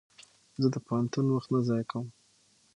زه 0.61 0.67
د 0.73 0.75
پوهنتون 0.85 1.25
وخت 1.29 1.49
نه 1.53 1.59
ضایع 1.67 1.85
کوم. 1.91 2.07